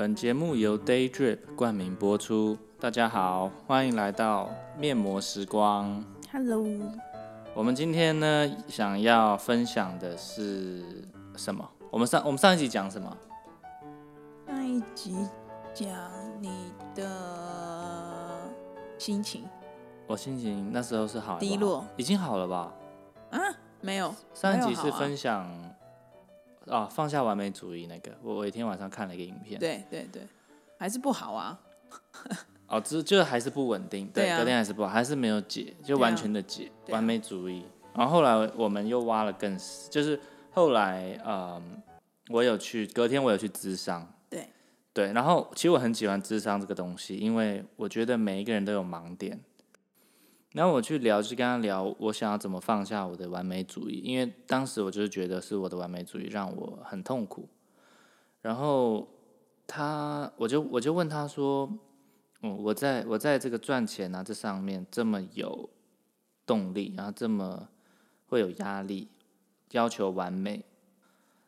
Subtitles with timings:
[0.00, 2.56] 本节目由 Day Drip 冠名播出。
[2.80, 6.02] 大家好，欢迎来到面膜时光。
[6.32, 6.66] Hello，
[7.52, 10.82] 我们今天呢，想要分享的是
[11.36, 11.68] 什么？
[11.90, 13.14] 我们上我们上一集讲什么？
[14.48, 15.18] 上一集
[15.74, 15.86] 讲
[16.40, 17.04] 你的
[18.96, 19.44] 心情
[20.06, 22.72] 我心情那时候是好低落，已经好了吧？
[23.32, 23.38] 啊？
[23.82, 25.46] 没有，上一集是分享
[26.70, 30.22] 啊放下完美主义那个，我我一天晚上看了一个影片，对对对，
[30.78, 31.60] 还是不好啊。
[32.68, 37.64] 哦，只就还是不稳定，对，隔天还是不好，还是没有解，就完全的解，啊完美主义。
[37.94, 40.18] 然后后来我们又挖了更深，就是
[40.52, 41.82] 后来嗯，
[42.28, 44.48] 我有去隔天我有去咨商，对
[44.92, 49.40] 对，然后其实我很喜欢咨商这个东西，因为我觉得每一个人都有盲点。
[50.52, 57.48] 然后我去聊，就跟他聊，我想要怎么放下我的完美主义，因为当时我就是觉得是我的完美主义让我很痛苦。
[58.42, 59.06] 然后
[59.66, 61.72] 他，我就我就问他说，
[62.42, 65.70] 嗯，我在我在这个赚钱啊这上面这么有
[66.44, 67.68] 动力，然后这么
[68.26, 69.08] 会有压力，
[69.70, 70.64] 要求完美，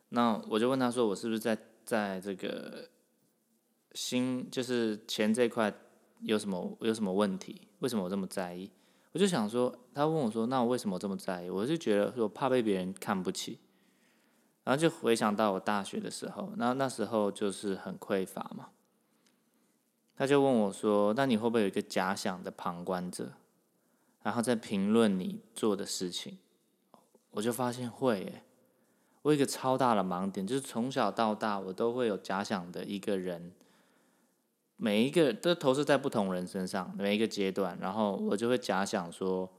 [0.09, 2.87] 那我就问他说，我是不是在在这个
[3.93, 5.73] 心就是钱这块
[6.21, 7.67] 有什么有什么问题？
[7.79, 8.71] 为什么我这么在意？
[9.13, 11.49] 我就想说，他问我说，那我为什么这么在意？
[11.49, 13.59] 我就觉得说怕被别人看不起，
[14.63, 18.69] 然后就回想到我大学的时候，那那时候就是很匮乏嘛。
[20.15, 23.33] 他就问我说：“那你会不会有一个假想的旁观者，
[24.21, 26.37] 然后再评论你做的事情？”
[27.31, 28.43] 我就发现会耶，
[29.23, 33.51] 我有一个超大的盲点，就是从小到大我都会有假想的一个人，
[34.77, 39.49] 每一个都投射在不同人身上，每一个阶段，然后我就会假想说，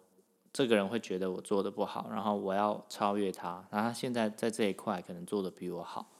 [0.53, 6.11] 这个人会觉得我做的不好，然后我要超越他，然后他现在在这一块可能做的比我好，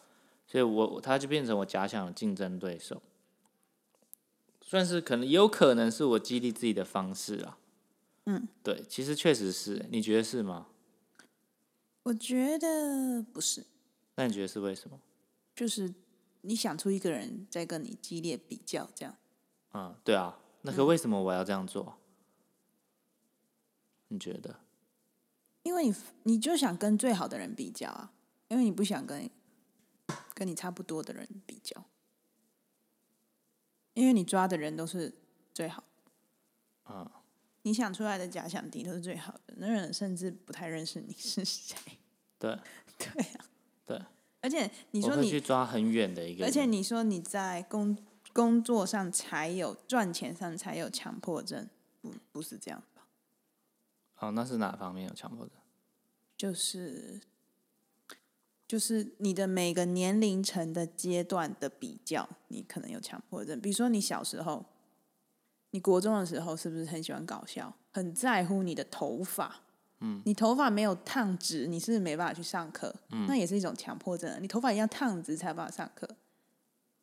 [0.47, 3.03] 所以我他就变成我假想的竞争对手。
[4.61, 7.59] 算是可能，也有可能是我激励自己的方式啊。
[8.25, 10.69] 嗯，对，其实确实是，你觉得是吗？
[12.05, 13.67] 我觉得不是，
[14.15, 14.99] 那你觉得是为什么？
[15.55, 15.93] 就是
[16.45, 19.17] 你想出一个人在跟你激烈比较，这样
[19.73, 21.99] 嗯，对啊，那可为什么我要这样做？
[24.09, 24.61] 你觉得？
[25.63, 25.95] 因为你
[26.25, 28.13] 你就想跟最好的人比较啊，
[28.49, 29.29] 因为你不想跟
[30.35, 31.87] 跟你差不多的人比较，
[33.95, 35.15] 因为你抓的人都是
[35.55, 35.83] 最好。
[36.87, 37.11] 嗯，
[37.63, 41.77] 你想出来的假想敌都是最好的，那人甚至不太认识你是谁。
[42.39, 42.59] 对
[42.99, 43.45] 对啊，
[43.87, 44.03] 对，
[44.45, 47.97] 而且你说我会去你，抓很远的一个，而且你说你在工
[48.35, 51.67] 工作上才有赚钱上才有强迫症，
[52.03, 53.07] 不不是这样吧？
[54.19, 55.57] 哦，那是哪方面有强迫症？
[56.37, 57.23] 就是
[58.69, 63.59] 就是你的每个年龄层的阶段的比较，你可能有强迫症。
[63.59, 64.67] 比如说你小时候，
[65.71, 69.64] 你国中的时候是不是很喜欢搞笑，很在乎你的头发？
[70.05, 72.95] 嗯，你头发没有烫直，你是不是没办法去上课？
[73.11, 74.39] 嗯，那也是一种强迫症。
[74.43, 76.07] 你头发一定要烫直才有办法上课，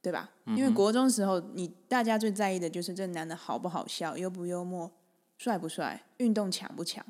[0.02, 0.30] 对吧？
[0.46, 4.92] 因为国中时候，你大家最在意的就是这男的好不好笑，幽不幽默，
[5.38, 7.04] 帅不帅，运动强不强。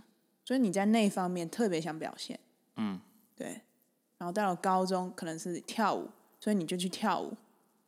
[0.45, 2.39] 所以你在那方面特别想表现，
[2.77, 2.99] 嗯，
[3.35, 3.61] 对。
[4.17, 6.07] 然后到了高中，可能是跳舞，
[6.39, 7.33] 所以你就去跳舞。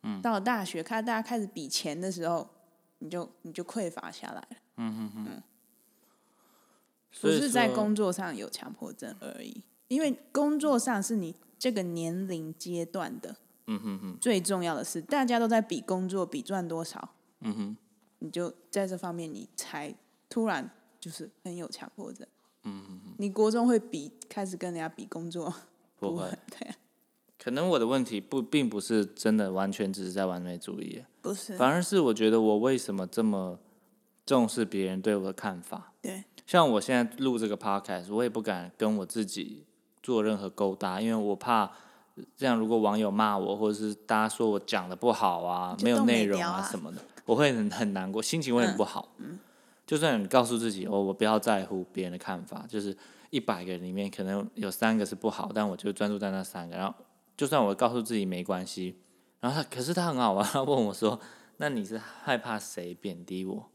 [0.02, 2.46] 嗯，到了大学，看大家开始比钱的时候，
[2.98, 4.48] 你就你就匮乏下来了。
[4.76, 5.42] 嗯
[7.30, 13.36] 以是在工作上有强迫症而已，因为工作上是你这个年龄阶段的
[13.66, 17.76] 嗯哼哼，最重要的是，大家都在比工作，比赚多少，嗯哼，
[18.18, 19.94] 你就在这方面你才
[20.28, 20.68] 突然
[21.00, 22.26] 就是很有强迫症。
[22.64, 25.52] 嗯哼哼你国中会比开始跟人家比工作，
[25.98, 26.28] 不会。
[26.50, 26.76] 对啊，
[27.38, 33.58] 可能我的问题不并不是真的完全只是在完美主义，不是，反而是我觉得我为什么这么
[34.26, 35.92] 重视别人对我的看法。
[36.02, 39.64] 对像我现在录这个 podcast，我也不敢跟我自己
[40.02, 41.70] 做任何勾搭，因为我怕
[42.36, 49.08] 这样，如果网友骂我，或者是大家说我讲的不好啊，没有内容啊啊什么的，我会很很难过，心情会很不好。
[49.86, 52.96] 就算你告诉自己，哦，我不要在乎别人的看法，就是
[53.30, 56.76] 一百个人里面可能有三个是不好，但我就专注在那三个。
[56.76, 56.94] 然后，
[57.36, 58.98] 就算我告诉自己没关系，
[59.40, 61.20] 然后他可是他很好玩，他问我说
[61.58, 63.70] ：“那你是害怕谁贬低我？”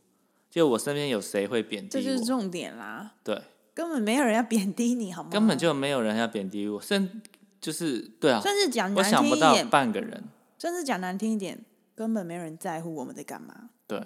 [0.49, 2.01] 就我身边有谁会贬低我？
[2.01, 3.41] 这就是重点啦，对，
[3.73, 5.29] 根本没有人要贬低你，好吗？
[5.31, 7.21] 根本就没有人要贬低我，甚
[7.61, 10.23] 就是对啊，甚至讲我难想不到听一点，半个人。
[10.57, 11.63] 甚至讲难听一点，
[11.95, 13.69] 根本没有人在乎我们在干嘛。
[13.87, 14.01] 对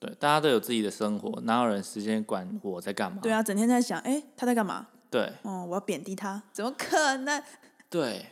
[0.00, 3.18] 对，大家都有自己的生活，哪有人时间管我在干嘛？
[3.22, 4.88] 对啊，整天在想，哎、他在干嘛？
[5.10, 7.40] 对哦，我要贬低他，怎么可能？
[7.88, 8.26] 对，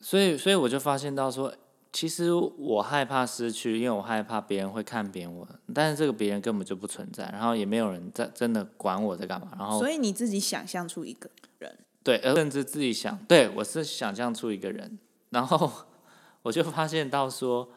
[0.00, 1.52] 所以所以我就发现到说，
[1.92, 11.28] 其实我害怕失去，因为我害怕别人会看扁我，但是这个别人根本就不存在，然后也没有人在真的管我在干嘛，然后所以你自己想象出一个
[11.58, 14.98] 人，对，而甚至自己想，对我是想象出一个人，
[15.28, 15.70] 然后
[16.40, 17.68] 我就发现到说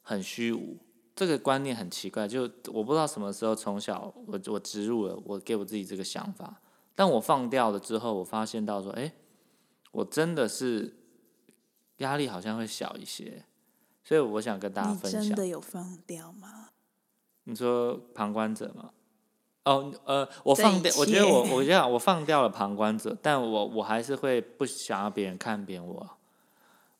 [0.00, 0.78] 很虚无，
[1.14, 6.62] 这个观念很奇怪，就我不知道什么时候从小我我植入了我给我自己这个想法，
[6.94, 9.12] 但我放掉了之后，我发现到说，哎，
[9.92, 10.96] 我真的是
[11.98, 13.44] 压力好像会小一些，
[14.02, 15.22] 所以我想跟大家分享。
[15.22, 16.70] 真的有放掉吗？
[17.44, 18.90] 你说旁观者吗？
[19.64, 26.10] 哦，呃，我放掉，我觉得我我这样，我放掉了旁观者，但我我还是会不想要别人看扁我。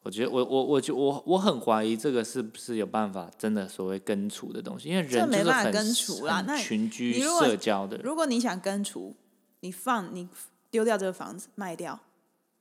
[0.03, 9.17] 我觉得我我我就我我很怀疑这个是不是有办法真的所谓根除的东西，因为人就是很没办法根除啦那群居社交的人，如果你想根除，
[9.61, 10.29] 你放你
[10.71, 11.99] 丢掉这个房子卖掉，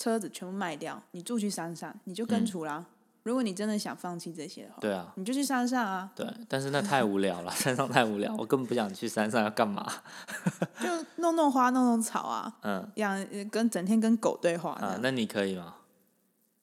[0.03, 2.85] 车子全部卖掉，你住去山上，你就根除啦。
[3.23, 9.89] 如果你真的想放弃这些的话，嗯对啊，你就去山上啊，对，但是那太无聊了， 山上太无聊，我根本不想去山上要干嘛？
[10.83, 10.89] 就
[11.21, 15.75] 弄弄花、弄弄草啊，嗯养呃跟整天跟狗对话。，啊那你可以吗？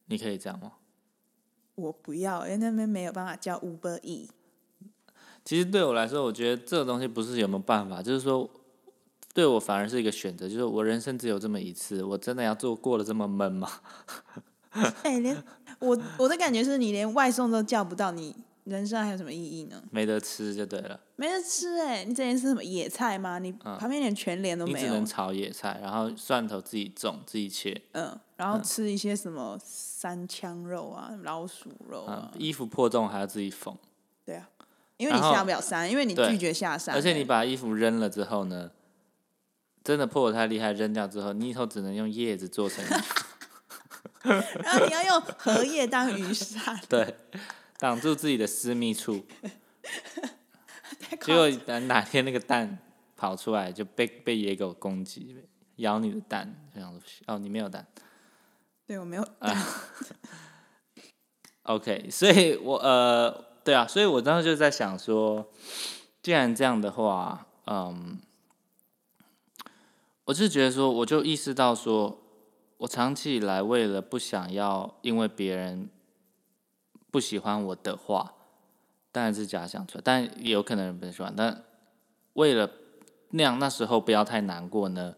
[0.04, 0.72] 你可以这样吗？
[1.76, 4.28] 我不要，因为那边没有办法叫 Uber E。
[5.42, 8.48] 其实对我来说，我觉得这个东西不是有没有办法，就是说，
[9.32, 13.70] 对我反而是一个选择，就是我人生只有这么一次，我真的要做过得这么闷吗？
[15.02, 15.36] 哎、连
[15.80, 18.34] 我我的感觉是你连外送都叫不到，你
[18.64, 19.82] 人生还有什么意义呢？
[19.90, 23.38] 没得吃就对了，没得吃哎、你整天吃什么野菜吗？
[23.40, 33.76] 你旁边连全联都没有你只能，炒野菜，然后蒜头自己种自己切，嗯，然后吃一些什么三枪肉啊、老鼠肉啊，，啊衣服破洞还要自己缝，
[34.24, 34.48] 对啊，
[34.98, 38.70] 因为你下不了山，因为你拒绝下山欸、而且你把衣服扔了之后呢，
[39.82, 42.84] 真的破的太厉害，扔掉之后，你以后只能用叶子做成，
[44.22, 47.16] 然后你要用荷叶当雨伞，对，
[47.78, 49.24] 挡住自己的私密处。
[51.22, 52.78] 结果等哪天那个蛋
[53.16, 55.36] 跑出来，就被被野狗攻击，
[55.76, 57.86] 咬你的蛋，这样子哦，你没有蛋。
[58.86, 59.24] 对我没有
[61.62, 63.30] ，，OK，所以我呃，
[63.62, 65.50] 对啊，所以我当时就在想说，
[66.22, 68.20] 既然这样的话，嗯，
[70.30, 72.16] 我是觉得说，我就意识到说，
[72.78, 75.90] 我长期以来为了不想要因为别人
[77.10, 78.34] 不喜欢我的话，
[79.10, 81.64] 当然是假想出来，但也有可能人不喜欢，但
[82.34, 82.70] 为了
[83.30, 85.16] 那样那时候不要太难过呢，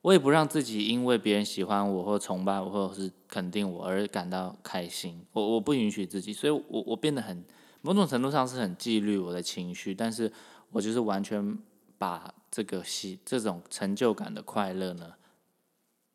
[0.00, 7.44] 我也不让自己因为别人喜欢我或崇拜我或者是肯定我而感到开心，我我不允许自己，所以我我变得很
[7.82, 10.32] 某种程度上是很纪律我的情绪，但是
[10.70, 11.58] 我就是完全
[11.98, 15.14] 把这个喜这种成就感的快乐呢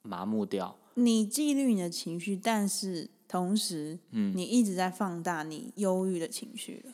[0.01, 6.93] 麻木掉，你纪律你的情绪，但是同时，嗯你一直在放大你忧郁的情绪了，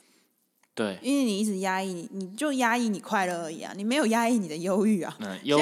[0.76, 5.60] 对，因为你一直压抑你，你就压抑你快乐而已啊，你没有压抑你的忧郁啊，嗯， 忧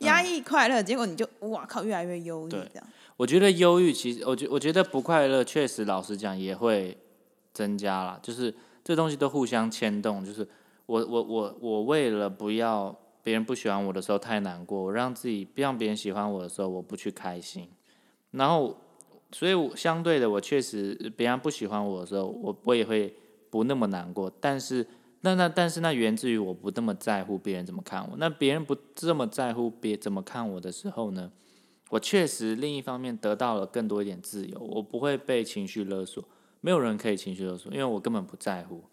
[0.00, 2.86] 压抑快乐，结果你就哇靠，越来越忧郁对这样。
[3.16, 6.96] 我觉得忧郁其实，我觉我觉得不快乐确实，老实讲也会
[7.52, 8.18] 增加啦。
[8.22, 10.24] 就是这东西都互相牵动。
[10.24, 10.48] 就是
[10.86, 17.68] 我我我我为了不要别人不喜欢我的时候太难过，我让自己不让别人喜欢我的时候我不去开心，
[18.32, 18.76] 然后
[19.32, 23.14] 所以我相对的，我确实别人不喜欢我的时候，我我也会
[23.50, 24.32] 不那么难过。
[24.40, 24.86] 但是
[25.20, 28.16] 那那但是那源自于我不那么在乎别人怎么看我。
[28.16, 31.30] 那别人不这么在乎别怎么看我的时候呢？
[31.90, 36.24] 我确实另一方面得到了更多一点自由，我不会被情绪勒索，
[36.60, 38.84] 没有人可以情绪勒索，因为我根本不在乎。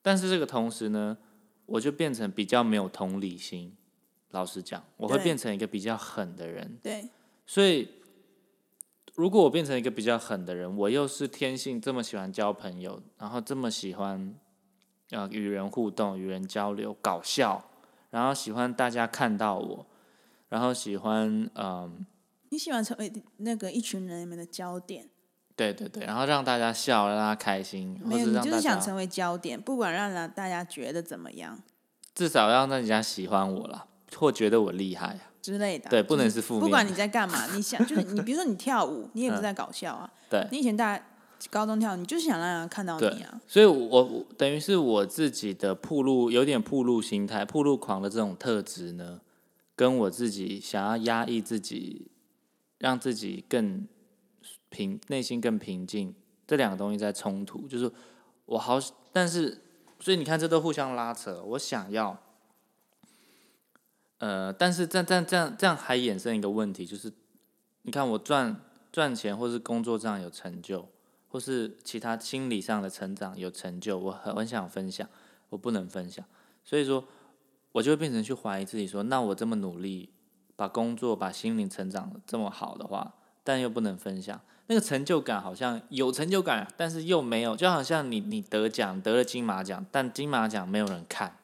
[0.00, 1.18] 但是这个同时呢，
[1.66, 3.76] 我就变成比较没有同理心。
[4.30, 6.78] 老实讲，我会变成一个比较狠的人。
[6.82, 7.08] 对，
[7.46, 7.88] 所以，
[9.14, 14.34] 如果我变成一个比较狠的人，我又是天性这么喜欢交朋友，然后这么喜欢
[15.10, 17.70] 呃与人互动、与人交流、搞笑，
[18.10, 19.86] 然后喜欢大家看到我，
[20.48, 22.06] 然后喜欢嗯。
[22.48, 25.08] 你喜欢成为那个一群人里面的焦点，
[25.54, 31.58] 对对对，然后让大家笑，让大家开心，或没有，你就是想成为焦点，不管让人大家觉得怎么样
[32.14, 35.20] 至少让大家喜欢我啦，或觉得我厉害啊。
[35.40, 35.90] 之类的啊。
[35.90, 36.62] 对，不能是负面。
[36.62, 40.10] 不管你在干嘛，你想 就是你，比如说你跳舞，你也不是在搞笑啊。
[40.30, 41.00] 对你以前大
[41.50, 43.40] 高中跳，你就是想让人看到你啊。
[43.46, 49.20] 所以我，我等于是我自己的铺路，有点铺路心态、铺路狂的这种特质呢，
[49.74, 52.06] 跟我自己想要压抑自己，
[52.78, 53.86] 让自己更
[54.72, 56.12] 平，内心更平静，
[56.46, 57.68] 这两个东西在冲突。
[57.68, 57.92] 就是
[58.46, 58.80] 我好，
[59.12, 59.62] 但是，
[60.00, 61.40] 所以你看，这都互相拉扯。
[61.44, 62.18] 我想要，
[64.18, 67.12] 呃，但是这样这这样这样还衍生一个问题，就是
[67.82, 68.56] 你看我赚
[68.90, 70.88] 赚钱或是工作上有成就，
[71.28, 75.08] 或是其他心理上的成长有成就，我很很想分享，
[75.50, 76.24] 我不能分享，
[76.64, 77.04] 所以说，
[77.72, 80.10] 我就会变成去怀疑自己说，那我这么努力，
[80.56, 91.38] 把工作、把心灵成长这么好的话，但又不能分享，那个成就感好像有成就感，但是又没有，就好像你你得奖得了金马奖，但金马奖没有人看，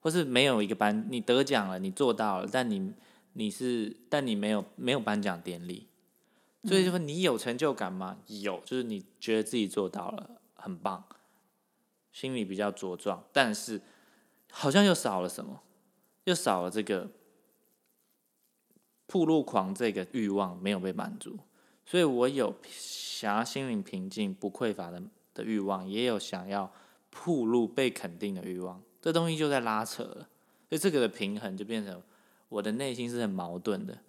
[0.00, 2.92] 或是没有一个颁你得奖了，你做到了，但你
[3.34, 5.86] 你是但你没有没有颁奖典礼。
[6.64, 8.18] 所以就说你有成就感吗？
[8.26, 11.04] 有，就是你觉得自己做到了，很棒，
[12.12, 13.80] 心里比较茁壮，但是
[14.50, 15.60] 好像又少了什么，
[16.24, 17.08] 又少了这个
[19.06, 21.38] 铺路狂这个欲望没有被满足，
[21.88, 25.02] 所以我有想要心灵平静、不匮乏的
[25.32, 26.70] 的欲望，也有想要
[27.08, 30.28] 铺路被肯定的欲望，这东西就在拉扯了，
[30.68, 32.02] 所以这个的平衡就变成
[32.50, 34.00] 我的内心是很矛盾的。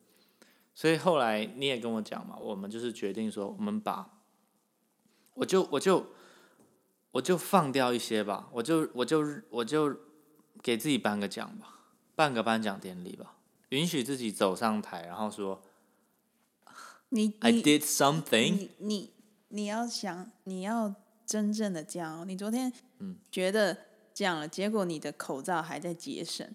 [0.76, 4.20] 所以后来你也跟我讲嘛，我们就是决定说，我们把，
[5.36, 6.06] 我就我就
[7.12, 9.96] 我就放掉一些吧，我就我就我就
[10.62, 11.80] 给自己颁个奖吧，
[12.14, 13.38] 办个颁奖典礼吧，
[13.70, 15.62] 允许自己走上台，然后说
[17.10, 19.14] 你，I 你 did something，你你
[19.50, 20.94] 你要想，你要
[21.26, 22.26] 真正的这样哦。
[22.26, 23.18] 你昨天嗯。
[23.32, 23.76] 觉得
[24.14, 26.48] 这样了，结果你的口罩还在节省，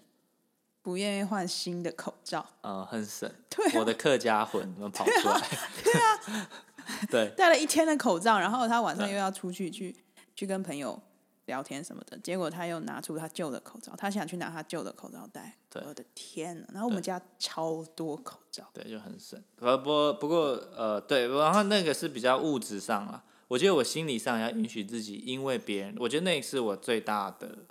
[0.81, 5.41] 不愿意换新的口罩，呃，很省， 对啊我的客家魂们跑出来，
[5.83, 6.49] 对啊，
[7.09, 7.33] 对。
[7.35, 9.95] 戴了一天的口罩，然后他晚上又要出去去
[10.35, 11.01] 去跟朋友
[11.45, 15.57] 聊天什么的，结果他又拿出他旧的口罩，他想去拿他旧的口罩戴。
[15.69, 16.67] 对我的天呐！
[16.73, 19.41] 然后我们家超多口罩，对，就很省。
[19.55, 23.23] 不不不过呃，对，然后那个是比较物质上啊。
[23.47, 27.65] 我觉得我心理上要允许自己，因为别人，我觉得那是我最大的，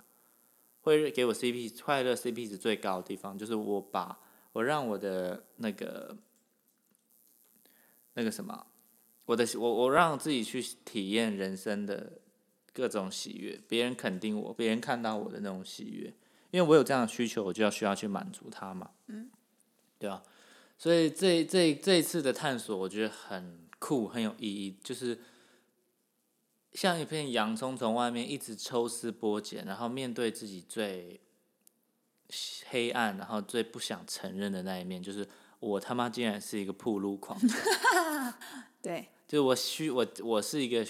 [0.81, 4.19] 会给我 CP 快乐 CP 值最高的地方，就是我把
[4.53, 6.15] 我让我的那个
[8.13, 8.67] 那个什么，
[9.25, 12.19] 我的我我让自己去体验人生的
[12.75, 16.13] 各种喜悦，别人肯定我，别人看到我的那种喜悦，
[16.51, 19.31] 因为我有这样的需求，我就要需要去满足他嘛，嗯，
[19.97, 20.21] 对啊？
[20.77, 25.17] 所以这这这一次的探索，我觉得很酷，很有意义，就是
[26.73, 31.21] 像一片洋葱从外面一直抽丝剥茧，然后面对自己最
[32.67, 35.25] 黑暗，然后最不想承认的那一面，就是
[35.61, 37.39] 我他妈竟然是一个铺路狂，
[38.83, 40.85] 对，就是我需我我是一个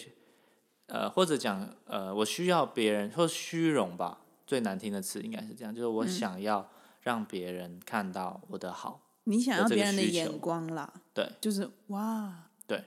[0.87, 6.69] 呃，或者讲呃，我需要别人或虚荣吧，最难听的词应该是这样，就是我想要
[7.01, 9.01] 让别人看到我的好。
[9.25, 12.83] 你想要别人的眼光啦，对，就是哇，对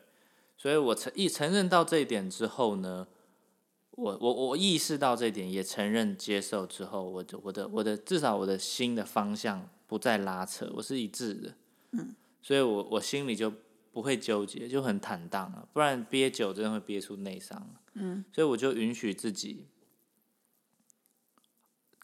[0.56, 3.08] 所以我承一承认到这一点之后呢，
[3.90, 11.54] 我我我意识到这一点，也承认接受之后，我就我的我的至少我的心的方向不再拉扯，我是一致的。
[11.90, 13.52] 嗯，所以我我心里就
[13.98, 17.68] 不会纠结，就很坦荡了，不然憋久真的会憋出内伤。
[17.94, 19.66] 嗯，所以我就允许自己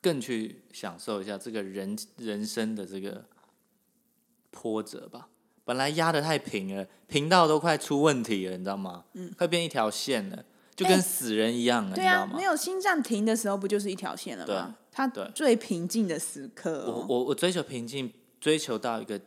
[0.00, 3.24] 更去享受一下这个人人生的这个
[4.50, 5.28] 波折吧。
[5.64, 9.04] 本来压的太平了，平到都快出问题了，你知道吗？
[9.12, 12.42] 嗯，快变一条线了，就跟哎死人一样了，你对啊，知道吗没？
[12.42, 14.76] 有心脏停的时候，不就是一条线了对吗？
[14.90, 19.20] 它对最平静的时刻、我哦，我我追求平静，追求到一个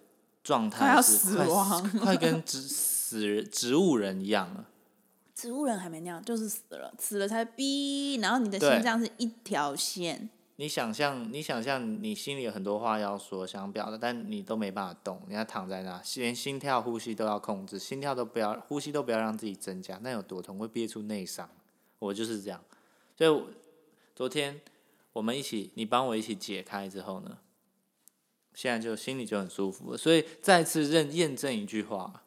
[0.48, 4.66] 状态是快死亡 快跟植死人植物人一样了。
[5.36, 20.58] 植物人还没那样，就是死了，死了才逼，然后你的心脏是一条线，你想象，你想象，你心里有很多话要说，想表达，但你都没办法动，你要躺在那，连心跳、呼吸都要控制，心跳都不要，呼吸都不要让自己增加，那有多痛？
[20.58, 21.50] 会憋出内伤。
[22.00, 22.64] 我就是这样，
[23.18, 23.44] 所以
[24.16, 24.62] 昨天
[25.12, 27.38] 我们一起，你帮我一起解开之后呢，
[28.58, 29.98] 现在就心里就很舒服了。
[29.98, 32.24] 所以再次认验证一句话，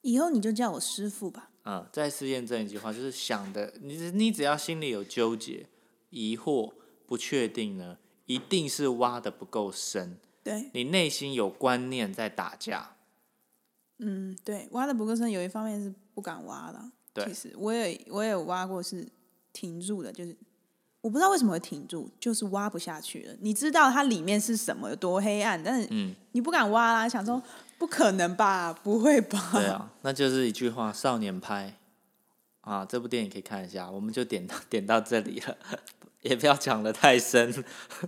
[0.00, 1.52] 以后你就叫我师傅吧。
[1.62, 5.66] 嗯，再次验证一句话，就是想的，你你只要心里有纠结、
[6.08, 6.72] 疑惑、
[7.06, 12.96] 不确定呢，一定是挖的不够深，对，你内心有观念在打架。
[13.98, 16.90] 嗯，对，挖的不够深，有一方面是不敢挖的。
[17.12, 19.06] 对其实我也我也有挖过，是
[19.52, 20.36] 停住的，就是
[21.00, 23.34] 我不知道为什么会停住，就是挖不下去了。
[23.40, 27.42] 你知道它里面是什么，有多黑暗，但是嗯，你不敢挖啦，想说
[27.78, 29.50] 不可能吧，不会吧？
[29.54, 31.74] 对啊，那就是一句话，少年拍
[32.60, 35.56] 啊，这部电影可以看一下，我们就点到点到这里了，
[36.20, 37.50] 也不要讲的太深，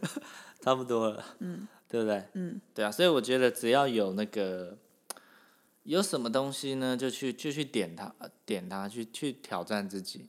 [0.61, 2.23] 差不多了，嗯，对不对？
[2.35, 4.77] 嗯，对啊，所以我觉得只要有那个
[5.85, 10.29] 有什么东西呢，就去就去点它，呃点它，去去挑战自己，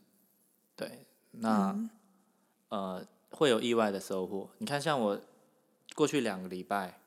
[0.77, 1.77] 对，那、
[2.73, 4.49] 呃会有意外的收获。
[4.57, 5.21] 你看，像我
[5.93, 6.99] 过去两个礼拜，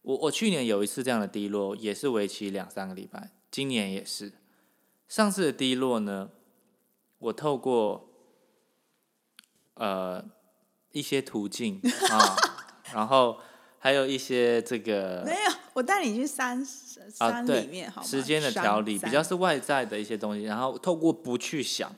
[0.00, 4.32] 我我去年有一次这样的低落，也是为期两三个礼拜，今年也是。
[5.06, 6.30] 上次的低落呢，
[7.18, 8.08] 我透过
[9.74, 10.24] 呃
[10.92, 11.78] 一些途径
[12.10, 12.36] 啊，
[12.94, 13.38] 然后
[13.78, 16.58] 还有一些这个没有，我带你去山
[17.18, 18.06] 啊，山对里面好吗？
[18.06, 21.94] 时间的调理，比较是外在的一些东西，然后透过不去想，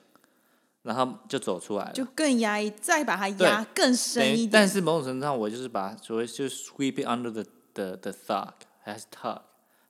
[0.86, 1.92] 然后就走出来了。
[1.92, 4.50] 就更压抑，再把它对压更深一点。
[4.52, 8.52] 但是某种程度上，我就是把所谓就是 sweep it under the the the thug
[8.82, 9.40] 还是 tug，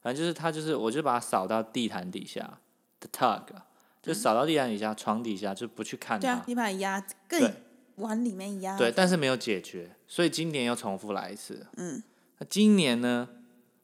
[0.00, 2.59] 反正就是它就是我就把它扫到地毯底下
[2.99, 3.67] ，the tug，啊
[4.03, 6.23] 就扫到地毯底下、床底下，就不去看它，。
[6.23, 7.53] 对啊你把它压更
[7.97, 8.79] 往里面压。
[8.79, 11.67] 对，但是没有解决，所以今年又重复来一次。
[11.76, 12.03] 嗯，
[12.38, 13.29] 那今年呢，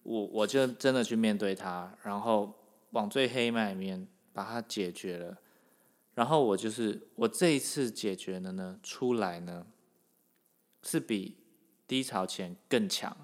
[0.03, 2.55] 我我就真的去面对它，然后
[2.93, 5.37] 往最黑暗里面把它解决了。
[6.15, 9.67] 然后我就是我这一次解决了呢，出来呢
[10.83, 11.37] 是比
[11.87, 13.17] 低潮前更强，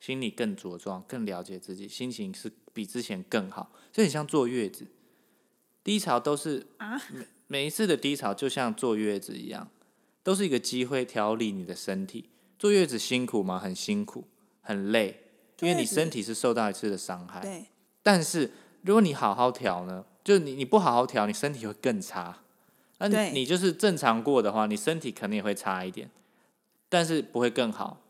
[0.00, 4.86] 心里更茁壮，更了解自己，心情是比之前更好，就很像坐月子。
[5.84, 9.68] 低潮都是啊每每一次的低潮就像坐月子一样，
[10.22, 12.30] 都是一个机会调理你的身体。
[12.58, 13.58] 坐月子辛苦吗？
[13.58, 14.24] 很辛苦，
[14.60, 15.20] 很累，
[15.60, 17.40] 因为你身体是受到一次的伤害。
[17.40, 17.66] 对，
[18.02, 22.38] 但是如果你好好调呢，就是你你不好好调，你身体会更差。
[22.98, 26.10] 那你你就是正常过的话，你身体肯定也会差一点，
[26.88, 28.00] 但是不会更好。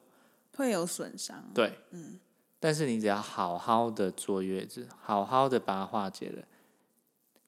[0.56, 1.50] 会有损伤。
[1.54, 2.18] 对，嗯
[2.60, 6.44] 但是你只要好好的坐月子，好好的把它化解了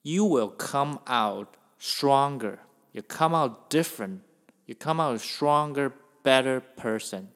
[0.01, 1.47] ，you will come out
[1.79, 2.57] stronger.
[2.91, 4.19] You come out different.
[4.65, 5.91] You come out stronger,
[6.23, 7.27] better person.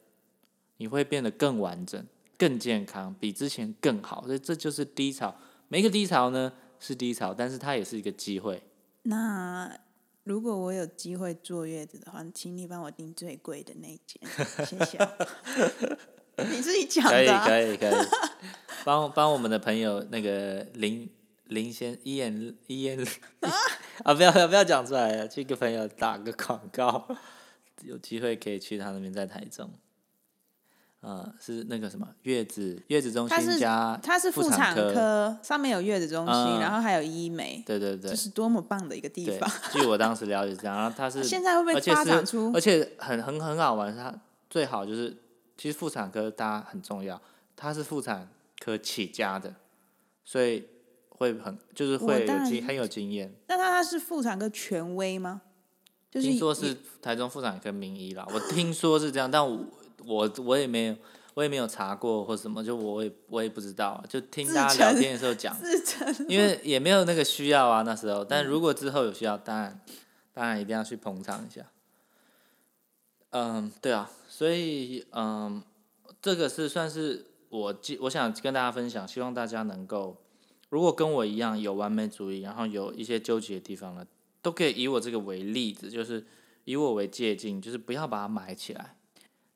[0.77, 2.03] 你会变得更完整、
[2.37, 4.25] 更健康，比之前更好。
[4.25, 5.35] 所以这就是低潮。
[5.67, 8.63] 每一个低潮呢是低潮，但是它也是一个机会。
[9.03, 9.77] 那
[10.23, 14.21] 如果我有机会坐月子的话，请你帮我订最贵的那一间，
[14.65, 15.09] 谢谢哦。
[16.49, 17.93] 你自己讲可以的、啊，可以可以，
[18.85, 21.09] 帮帮我们的朋友那个林
[21.45, 22.97] 林先一言一言
[24.03, 27.07] 啊，不要不要不要讲出来了，去给朋友打个广告，
[27.83, 29.69] 有机会可以去他那边在台中。
[31.01, 44.13] 呃，是那个什么月子月子中它是心加它是妇产科，上面有月子中心，嗯然后还有医美，对对对这是多么棒的一个地方。，据我当时了解这样，然后它 是现在会不会而且发展是出而且很很很好玩，是它
[44.49, 45.15] 最好就是
[45.57, 47.21] 其实妇产科大家很重要，
[47.55, 48.27] 它是妇产
[48.59, 49.55] 科起家的，
[50.25, 50.65] 所以
[51.07, 53.33] 会很就是会有经很有经验。
[53.47, 55.43] 那他他是妇产科权威吗？
[56.11, 59.65] 就是听说是台中妇产科名医啦，我听说是这样，但我
[60.09, 60.95] 我我也没有
[61.35, 65.55] 我也没有查过或什么，就我也我也不知道，就听大家聊天的时候讲，
[66.27, 69.79] 因为也没有那个需要啊那时候，但如果之后有需要，当然
[70.33, 71.65] 当然一定要去捧场一下。
[73.29, 75.61] 嗯，对啊，所以嗯，
[76.19, 80.17] 这个是算是我记我想跟大家分享，希望大家能够，
[80.69, 84.05] 如果跟我一样有完美主义，然后有一些纠结的地方呢，
[84.41, 86.25] 都可以以我这个为例子，就是
[86.65, 88.95] 以我为借鉴，就是不要把它埋起来，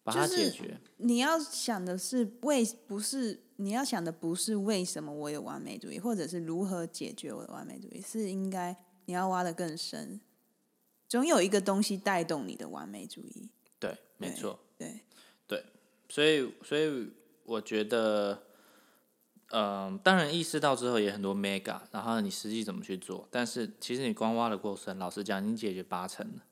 [0.04, 0.80] 把它就是解决。
[0.98, 10.20] 你要想的是为不是你要想的不是为什么我有完美主义，或者是如何解决我的完美主义，是应该你要挖的更深，
[11.08, 13.50] 总有一个东西带动你的完美主义。
[13.80, 14.60] 对，没错。
[14.78, 15.00] 对
[15.48, 15.66] 对，
[16.10, 17.12] 所以，所以
[17.46, 18.44] 我觉得，
[19.52, 26.44] 嗯、当然意识到之后也很多 mega，然后你实际怎么去做，但是其实你光挖的过程，老实讲，已经解决八成了。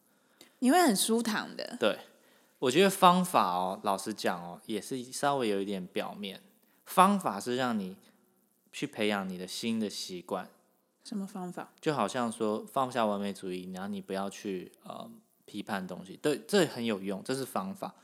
[0.60, 1.78] 你会很舒坦的。
[1.80, 1.98] 对，
[2.62, 6.40] 我觉得方法哦，老实讲哦，也是稍微有一点表面。
[6.86, 7.96] 方法是让你
[8.72, 10.48] 去培养你的新的习惯，
[11.04, 11.70] 什么方法？
[11.82, 15.10] 就好像说放下完美主义，然后你不要去呃
[15.46, 17.96] 批判东西，对，这很有用，这是方法。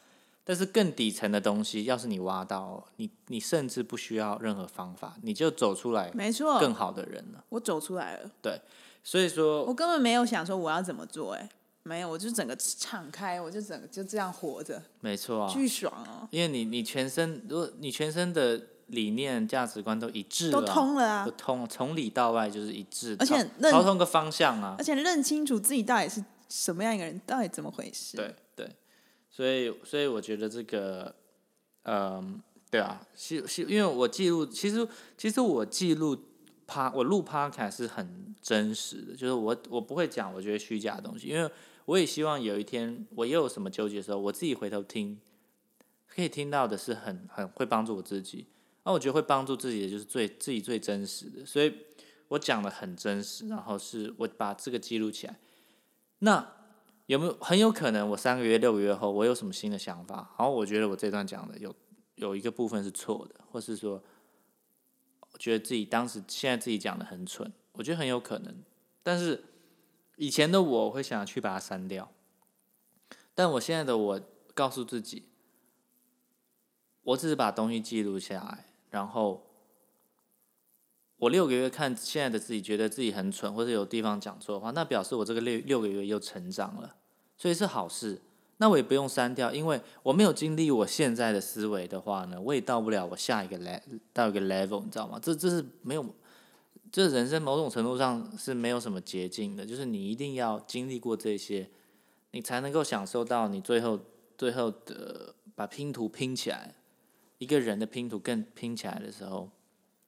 [0.44, 7.44] 但是更底层的东西，要是你挖到哦，你你甚至不需要任何方法，你就走出来没错，更好的人了。
[7.50, 8.60] 我走出来了，对
[9.04, 11.48] 所以说，我根本没有想说我要怎么做、哎，
[11.88, 24.84] 没有，我就整个敞开，我就整个就这样活着，没错啊，巨爽哦，因为你你全身，如果你全身的理念、价值观都一致都了啊通了啊都，通，从里到外就是一致，而且朝认朝同个方向啊而。
[24.84, 28.18] 且认清楚自己到底是什么样一个人，到底怎么回事。
[28.18, 28.70] 对对，
[29.30, 31.14] 所以所以我觉得这个，
[31.84, 36.18] 嗯，对啊，是是，因为我记录，其实其实我记录
[36.66, 41.50] 趴，我录 podcast 是很真实的，就是我我不会讲我觉得虚假的东西，因为
[41.88, 45.20] 我也希望有一天我又有什么纠结的时候，我自己回头听，
[46.06, 48.48] 可以听到的是很很会帮助我自己。
[48.84, 51.74] 那我觉得会帮助自己的就是最自己最真实的，所以
[52.28, 55.40] 我讲的很真实，然后是我把这个记录起来。
[56.20, 56.56] 那
[57.06, 60.36] 有没有很有可能我三个月、六个月后我有什么新的想法？
[60.38, 61.74] 然后我觉得我这段讲的有
[62.16, 64.04] 有一个部分是错的，或是说
[65.40, 68.54] 觉得自己当时现在自己讲的很蠢，我觉得很有可能。
[69.04, 69.42] 但是
[70.18, 72.12] 以前的我会想去把它删掉，
[73.34, 74.22] 但我现在的我
[74.54, 75.30] 告诉自己，
[77.04, 79.48] 我只是把东西记录下来，然后
[81.18, 86.96] 我六个月看现在的自己，觉得自己很蠢，或者有地方讲错的话，那表示我这个六六个月又成长了，
[87.38, 88.22] 所以是好事。
[88.60, 95.20] 那我也不用删掉，因为我没有经历我现在的思维的话呢，我也到不了我下一个 level 到一个 level，你知道吗？
[95.22, 96.04] 这这是没有，
[96.92, 101.70] 这人生某种程度上是没有什么捷径的，就是你一定要经历过这些，
[102.32, 104.00] 你才能够享受到你最后
[104.38, 106.76] 最后的把拼图拼起来，
[107.38, 109.50] 一个人的拼图更拼起来的时候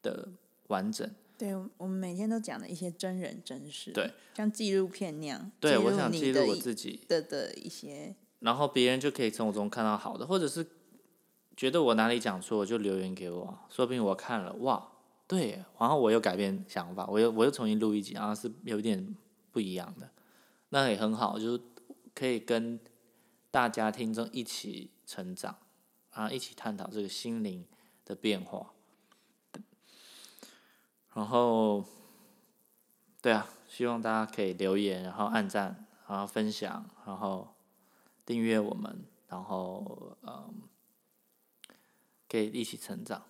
[0.02, 0.30] 的
[0.68, 1.10] 完整。
[1.38, 8.14] 对，我们每天都讲的一些真人真事，对，像纪录片那样，对我想记记录我自己的的一些。
[8.40, 10.66] 然后别人就可以从我中看到好的，或者是
[11.56, 14.92] 觉得我哪里讲错，就留言给我，说不定我看了，哇，
[15.30, 19.16] 对，然后我又改变想法，我又我又重新录一集，然后是有点
[19.52, 20.10] 不一样的，
[20.70, 21.62] 那也很好，就是
[22.16, 22.80] 可以跟
[23.52, 25.56] 大家听众一起成长，
[26.12, 27.64] 然后，一起探讨这个心灵
[28.04, 28.74] 的变化，
[31.14, 31.86] 然后，
[33.22, 37.48] 对啊，希望大家可以留言，然后按赞，然后分享，然后。
[38.26, 40.62] 订阅我们，然后嗯，
[42.30, 43.24] 可以一起成长，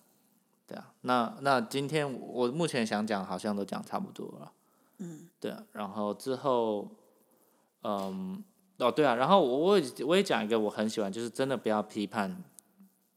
[0.70, 0.94] 对啊。
[1.02, 4.52] 那那今天我目前想讲，好像都讲差不多了。
[5.00, 5.28] 嗯。
[5.40, 6.92] 对啊，然后之后，
[7.82, 8.44] 嗯，
[8.78, 12.44] 哦对啊，然后我我也我也讲一个我很喜欢，就是真的不要批判，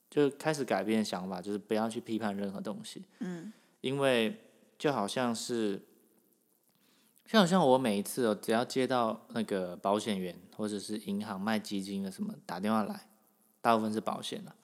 [0.09, 3.05] 就开始改变想法，就是不要去批判任何东西。
[3.19, 3.53] 嗯。
[3.83, 4.41] 因为
[4.79, 5.83] 就好像是。
[7.25, 13.09] 就好像我每一次哦，只要接到那个保险员或者是银行卖基金的什么打电话来，
[13.63, 14.55] 大部分是保险的。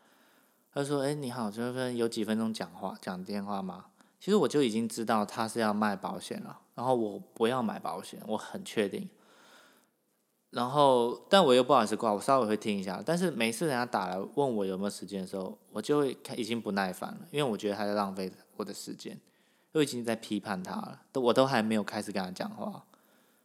[0.79, 3.87] 他说：“哎，你好，这边有几分钟讲话讲电话吗？”
[4.21, 9.09] 其实我就已经知道他是要卖保险了，然后我不要买保险，我很确定。
[10.51, 13.03] 然后，但我又不好意思挂，我稍微会听一下。
[13.05, 19.19] 但是每次人家打来问我有没有时间的时候，我就会已经不耐烦了，因为我觉得他在浪费我的时间。
[19.71, 22.83] 都已经在批判他了，都我都还没有开始跟他讲话。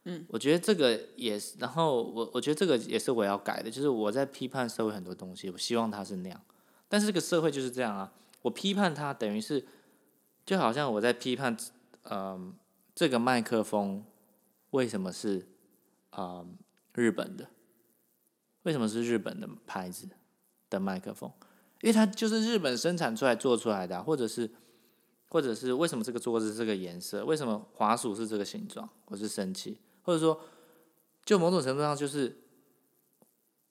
[0.04, 6.40] 嗯，我觉得这个也是，然后我我觉得这个也是我要改的，就是我在批判社会很多东西，我希望他是那样，
[6.94, 8.12] 但是这个社会就是这样啊。
[8.42, 9.66] 我批判他，等于是
[10.46, 11.56] 就好像我在批判，
[12.04, 12.54] 嗯，
[12.94, 14.04] 这个麦克风
[14.70, 15.48] 为什么是
[16.10, 16.46] 啊
[16.94, 17.48] 日本的？
[18.62, 20.08] 为什么是日本的牌子
[20.70, 21.28] 的麦克风？
[21.80, 24.48] 因为它就是日本生产出来做出来的，或者是。
[25.30, 27.24] 或者是为什么这个桌子是这个颜色？
[27.24, 28.88] 为什么滑鼠是这个形状？
[29.06, 30.40] 我是生气，或者说，
[31.24, 32.43] 就某种程度上就是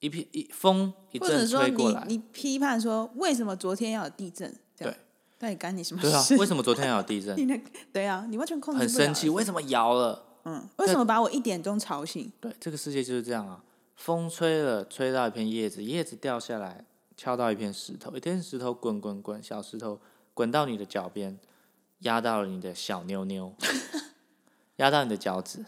[0.04, 2.04] 一片一风一阵吹过来。
[2.06, 4.54] 你批判说为什么昨天要有地震？
[4.76, 4.94] 对，
[5.38, 6.08] 到底干你什么事？
[6.08, 7.34] 对啊，为什么昨天要有地震？
[7.92, 10.24] 对啊，你完全控制很生气，为什么摇了？
[10.44, 12.30] 嗯，为什么把我一点钟吵醒？
[12.40, 13.62] 对，这个世界就是这样啊。
[13.96, 16.84] 风吹了，吹到一片叶子，叶子掉下来，
[17.16, 20.00] 敲到一片石头，一片石头滚滚滚，小石头
[20.34, 21.38] 滚到你的脚边。
[22.00, 23.54] 压到了你的小妞妞，
[24.76, 25.64] 压到你的脚趾，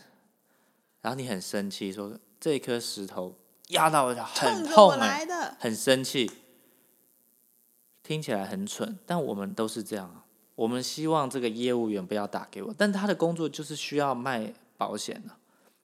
[1.00, 3.34] 然后你很生气，说这颗石头
[3.68, 5.26] 压到了，很痛哎，
[5.58, 6.30] 很生气，
[8.02, 10.24] 听起来很蠢，但我们都是这样啊。
[10.54, 15.34] 我们希望这个业务员不要打给我，但他的工作就是需要卖保险的，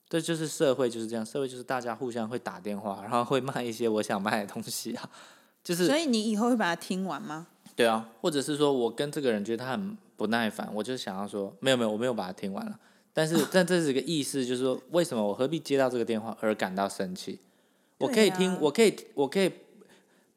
[0.08, 5.10] 这就是社会就是这样，社会就是大家互相会打电话，然后会卖一些我想卖的东西啊，
[5.62, 5.86] 就是。
[5.86, 7.46] 所以你以后会把它听完吗？
[7.74, 9.96] 对啊，或者是说我跟这个人觉得他很。
[10.14, 12.78] 不耐烦，我就想要说，没有没有，我没有把它听完了。
[13.12, 17.40] 但是， 但这是一个意思，就是说，为什么我何必接到这个电话而感到生气？
[18.02, 19.50] 我可以听，我可以，我可以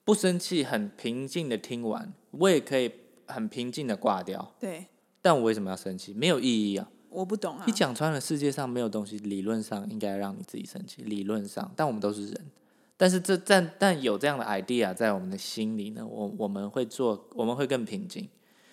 [0.04, 2.92] 不生气，很平静的听完，我也可以
[3.26, 4.54] 很平静的挂掉。
[4.60, 4.86] 对。
[5.22, 6.14] 但我为什么要生气？
[6.14, 6.88] 没有意义啊！
[7.10, 7.64] 我不懂啊。
[7.66, 11.02] 你讲穿了，世界上没有东西，理论上应该让你自己生气。
[11.02, 12.52] 理论上，但我们都是人。
[12.96, 16.06] 但是这但但有这样的 idea 在我们的心里呢？
[16.06, 18.30] 我我们会做，我们会更平静。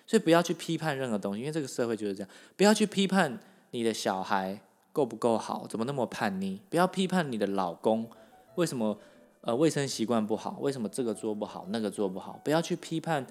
[0.07, 2.29] 所以不要去批判任何东西，因为这个社会就是这样。
[2.55, 3.39] 不要去批判
[3.71, 4.61] 你的小孩
[4.93, 6.59] 够不够好，怎么那么叛逆？
[6.69, 8.11] 不要批判你的老公
[8.57, 8.97] 为什么
[9.43, 12.41] 呃卫生习惯不好，为什么这个做不好，那个做不好？
[12.45, 13.27] 不要去批判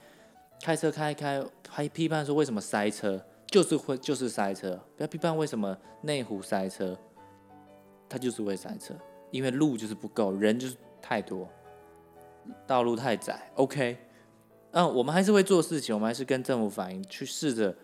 [0.62, 4.80] 开车开开，还批判说为什么塞车，就是会就是塞车。
[4.96, 6.98] 不要批判为什么内湖塞车，
[8.08, 8.94] 它就是会塞车，
[9.32, 11.48] 因为路就是不够，人就是太多，
[12.66, 13.52] 道路太窄。
[13.56, 13.98] OK。
[14.74, 17.76] 嗯，我们还是会做事情，我们还是跟政府反映，去试着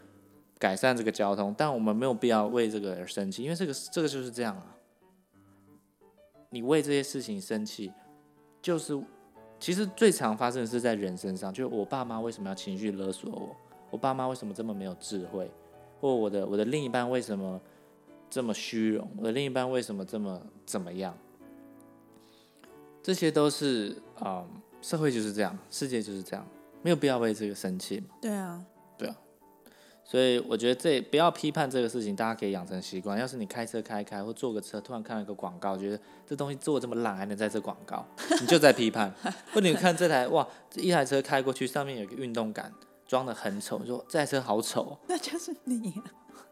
[0.58, 4.77] 改善这个交通，但我们没有必要为这个而生气，因为这个这个就是这样啊。
[6.50, 7.92] 你为这些事情生气，
[8.62, 8.98] 就是
[9.60, 13.56] 其实最常发生的是在人身上，就我爸妈为什么要情绪勒索我？
[13.90, 15.50] 我爸妈为什么这么没有智慧？
[16.00, 17.60] 或我的我的另一半为什么
[18.30, 21.18] 这么虚荣，我的另一半为什么这么怎么样，
[23.02, 24.46] 这些都是啊、
[24.82, 26.46] 社会就是这样，世界就是这样，
[26.84, 28.08] 没有必要为这个生气嘛。
[28.22, 28.64] 对啊，
[30.10, 33.20] 所以我觉得这不要批判这个事情，大家可以养成习惯。
[33.20, 38.06] 要是你开车开开或坐个车，突然看到一个广告，觉得这东西做这么烂，还能在这广告，
[38.39, 39.13] 你就在批判。
[39.52, 42.72] 或者你看这台哇，这一台车开过去，上面有一个运动杆，
[43.06, 44.98] 装的很丑，你说这台车好丑哦。
[45.10, 46.04] 那就是你、啊。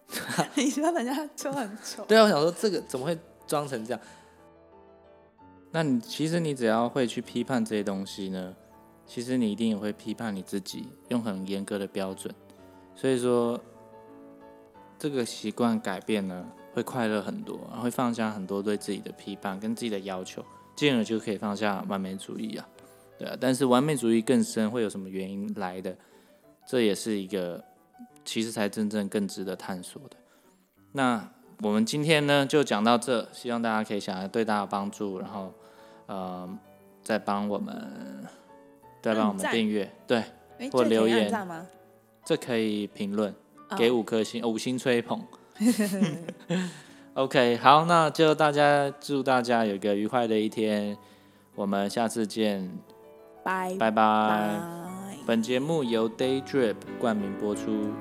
[0.53, 4.01] 你说人家车很丑，对啊，我想说这个怎么会装成这样？
[5.71, 8.53] 那你其实你只要会去批判这些东西呢，
[9.07, 12.35] 其实你一定也会批判你自己，用很严格的标准。
[12.95, 13.60] 所以说，
[14.97, 20.43] 这个习惯改变呢，会快乐很多，会放下很多对自己的批判跟自己的要求，
[20.75, 22.67] 进而就可以放下完美主义啊，
[23.19, 23.38] 对啊。
[23.39, 25.95] 但是完美主义更深，会有什么原因来的？
[26.65, 27.63] 这也是一个
[28.23, 30.15] 其实才真正更值得探索的。
[30.93, 31.29] 那
[31.62, 35.53] 我们今天呢就讲到这，希望大家可以想要对大家帮助，然后
[36.08, 36.58] 呃
[37.03, 38.25] 再帮我们
[39.01, 40.23] 再帮我们订阅，对，
[40.58, 41.29] 哎，或留言？
[42.25, 43.33] 这可以评论
[43.69, 45.21] 哦给五颗星，五星吹捧。
[47.13, 50.97] OK，好，那就大家祝大家有一个愉快的一天，
[51.55, 52.69] 我们下次见，
[53.43, 53.91] 拜拜拜。
[53.91, 55.17] 拜。
[55.25, 57.93] 本节目由 Day Drip 冠名播出。